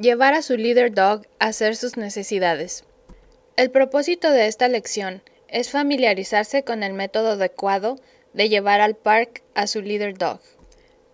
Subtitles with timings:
[0.00, 2.84] Llevar a su leader dog a hacer sus necesidades.
[3.56, 7.96] El propósito de esta lección es familiarizarse con el método adecuado
[8.32, 10.38] de llevar al park a su leader dog.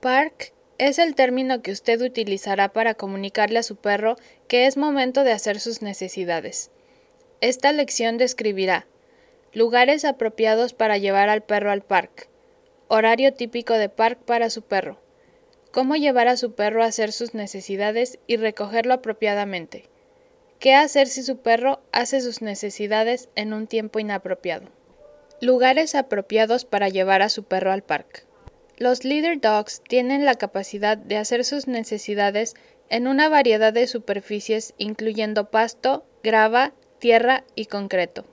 [0.00, 4.16] Park es el término que usted utilizará para comunicarle a su perro
[4.48, 6.70] que es momento de hacer sus necesidades.
[7.42, 8.86] Esta lección describirá
[9.52, 12.30] lugares apropiados para llevar al perro al parque,
[12.88, 14.98] horario típico de park para su perro,
[15.70, 19.88] cómo llevar a su perro a hacer sus necesidades y recogerlo apropiadamente,
[20.58, 24.68] qué hacer si su perro hace sus necesidades en un tiempo inapropiado.
[25.40, 28.22] Lugares apropiados para llevar a su perro al parque.
[28.76, 32.54] Los leader dogs tienen la capacidad de hacer sus necesidades
[32.88, 38.24] en una variedad de superficies incluyendo pasto, grava, tierra y concreto.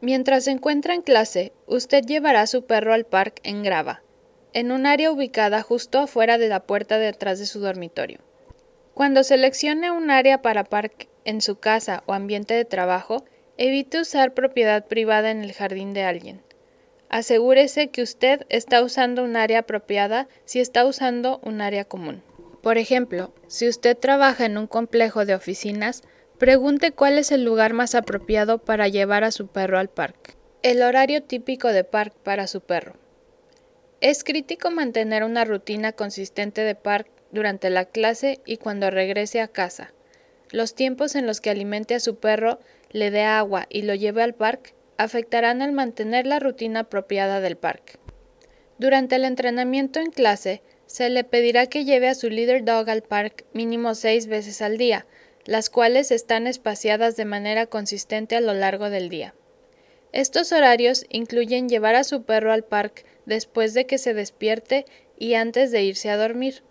[0.00, 4.02] Mientras se encuentra en clase, usted llevará a su perro al parque en grava,
[4.54, 8.20] en un área ubicada justo afuera de la puerta de atrás de su dormitorio.
[8.94, 13.24] Cuando seleccione un área para parque en su casa o ambiente de trabajo,
[13.58, 16.40] evite usar propiedad privada en el jardín de alguien.
[17.08, 22.22] Asegúrese que usted está usando un área apropiada si está usando un área común.
[22.62, 26.02] Por ejemplo, si usted trabaja en un complejo de oficinas,
[26.38, 30.34] pregunte cuál es el lugar más apropiado para llevar a su perro al parque.
[30.62, 33.03] El horario típico de parque para su perro.
[34.04, 39.48] Es crítico mantener una rutina consistente de parque durante la clase y cuando regrese a
[39.48, 39.94] casa.
[40.50, 42.60] Los tiempos en los que alimente a su perro,
[42.90, 47.56] le dé agua y lo lleve al parque afectarán al mantener la rutina apropiada del
[47.56, 47.94] parque.
[48.76, 53.00] Durante el entrenamiento en clase, se le pedirá que lleve a su leader dog al
[53.00, 55.06] parque mínimo seis veces al día,
[55.46, 59.34] las cuales están espaciadas de manera consistente a lo largo del día.
[60.14, 64.86] Estos horarios incluyen llevar a su perro al parque después de que se despierte
[65.18, 66.62] y antes de irse a dormir.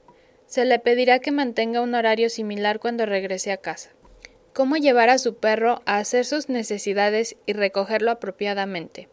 [0.47, 3.91] Se le pedirá que mantenga un horario similar cuando regrese a casa
[4.53, 9.09] cómo llevar a su perro a hacer sus necesidades y recogerlo apropiadamente.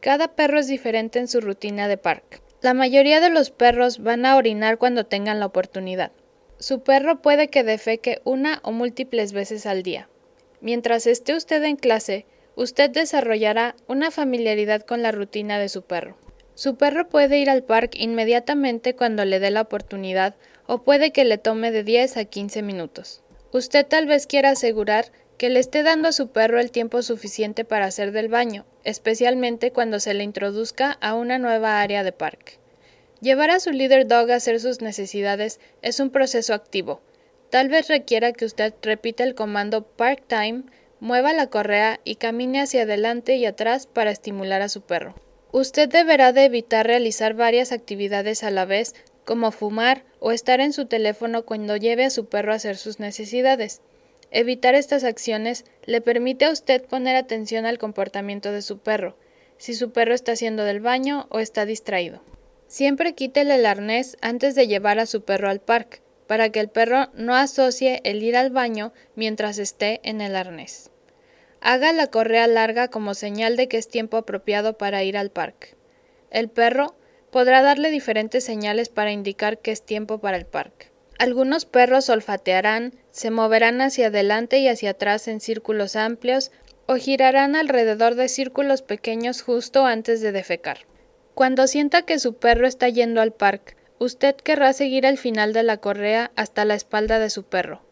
[0.00, 2.38] Cada perro es diferente en su rutina de parque.
[2.62, 6.12] La mayoría de los perros van a orinar cuando tengan la oportunidad.
[6.58, 10.08] Su perro puede que defeque una o múltiples veces al día.
[10.60, 12.26] Mientras esté usted en clase,
[12.58, 16.16] usted desarrollará una familiaridad con la rutina de su perro.
[16.56, 20.34] Su perro puede ir al parque inmediatamente cuando le dé la oportunidad
[20.66, 23.22] o puede que le tome de 10 a 15 minutos.
[23.52, 27.64] Usted tal vez quiera asegurar que le esté dando a su perro el tiempo suficiente
[27.64, 32.58] para hacer del baño, especialmente cuando se le introduzca a una nueva área de parque.
[33.20, 37.02] Llevar a su leader dog a hacer sus necesidades es un proceso activo.
[37.50, 40.64] Tal vez requiera que usted repita el comando Park Time,
[41.00, 45.14] mueva la correa y camine hacia adelante y atrás para estimular a su perro.
[45.52, 48.94] Usted deberá de evitar realizar varias actividades a la vez
[49.24, 53.00] como fumar o estar en su teléfono cuando lleve a su perro a hacer sus
[53.00, 53.80] necesidades.
[54.30, 59.16] Evitar estas acciones le permite a usted poner atención al comportamiento de su perro,
[59.56, 62.22] si su perro está haciendo del baño o está distraído.
[62.66, 66.68] Siempre quítele el arnés antes de llevar a su perro al parque, para que el
[66.68, 70.92] perro no asocie el ir al baño mientras esté en el arnés.
[71.60, 75.74] Haga la correa larga como señal de que es tiempo apropiado para ir al parque.
[76.30, 76.94] El perro
[77.32, 80.92] podrá darle diferentes señales para indicar que es tiempo para el parque.
[81.18, 86.52] Algunos perros olfatearán, se moverán hacia adelante y hacia atrás en círculos amplios
[86.86, 90.86] o girarán alrededor de círculos pequeños justo antes de defecar.
[91.34, 95.62] Cuando sienta que su perro está yendo al parque, usted querrá seguir el final de
[95.62, 97.82] la correa hasta la espalda de su perro.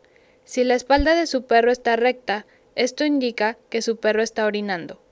[0.45, 5.03] Si la espalda de su perro está recta, esto indica que su perro está orinando.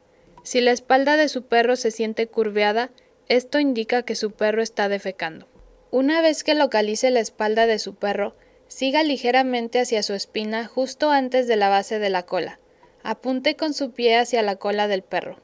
[0.44, 2.91] Si la espalda de su perro se siente curveada,
[3.28, 5.49] esto indica que su perro está defecando.
[5.91, 8.37] Una vez que localice la espalda de su perro,
[8.69, 12.59] siga ligeramente hacia su espina justo antes de la base de la cola.
[13.03, 15.38] Apunte con su pie hacia la cola del perro.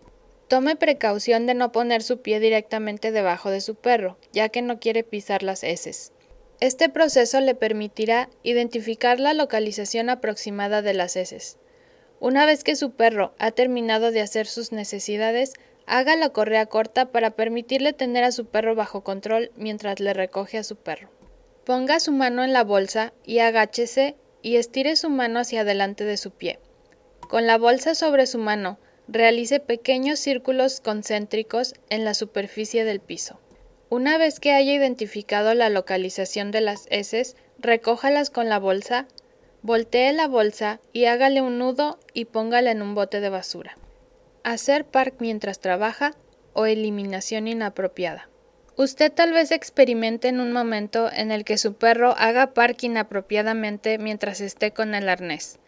[0.50, 4.78] Tome precaución de no poner su pie directamente debajo de su perro, ya que no
[4.78, 6.12] quiere pisar las heces.
[6.60, 11.56] Este proceso le permitirá identificar la localización aproximada de las heces.
[12.20, 15.54] Una vez que su perro ha terminado de hacer sus necesidades,
[15.92, 20.56] Haga la correa corta para permitirle tener a su perro bajo control mientras le recoge
[20.56, 21.10] a su perro.
[21.64, 26.16] Ponga su mano en la bolsa y agáchese y estire su mano hacia adelante de
[26.16, 26.60] su pie.
[27.28, 28.78] Con la bolsa sobre su mano,
[29.10, 33.38] realice pequeños círculos concéntricos en la superficie del piso.
[33.90, 39.06] Una vez que haya identificado la localización de las heces, recójalas con la bolsa,
[39.62, 43.76] voltee la bolsa y hágale un nudo y póngala en un bote de basura
[44.44, 46.14] hacer park mientras trabaja
[46.52, 48.28] o eliminación inapropiada.
[48.76, 53.98] Usted tal vez experimente en un momento en el que su perro haga parking apropiadamente
[53.98, 55.58] mientras esté con el arnés.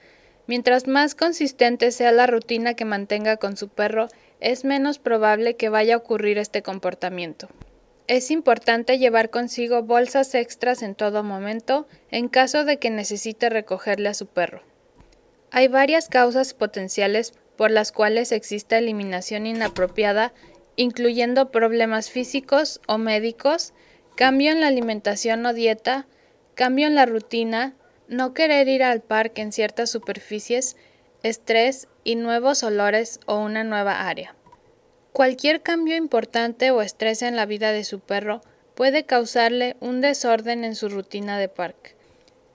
[0.47, 4.09] Mientras más consistente sea la rutina que mantenga con su perro,
[4.41, 7.49] es menos probable que vaya a ocurrir este comportamiento.
[8.09, 14.09] Es importante llevar consigo bolsas extras en todo momento en caso de que necesite recogerle
[14.09, 14.62] a su perro.
[15.50, 20.33] Hay varias causas potenciales por las cuales existe eliminación inapropiada
[20.77, 23.73] incluyendo problemas físicos o médicos,
[24.17, 26.06] cambio en la alimentación o dieta,
[26.55, 27.75] cambio en la rutina,
[28.08, 30.76] no querer ir al parque en ciertas superficies,
[31.22, 34.34] estrés y nuevos olores o una nueva área.
[35.12, 38.40] Cualquier cambio importante o estrés en la vida de su perro
[38.75, 41.94] puede causarle un desorden en su rutina de parque.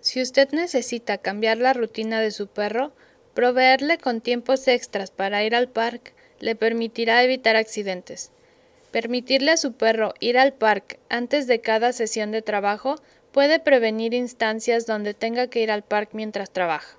[0.02, 2.94] Si usted necesita cambiar la rutina de su perro,
[3.34, 8.32] proveerle con tiempos extras para ir al parque le permitirá evitar accidentes.
[8.92, 12.96] Permitirle a su perro ir al parque antes de cada sesión de trabajo
[13.38, 16.96] puede prevenir instancias donde tenga que ir al parque mientras trabaja.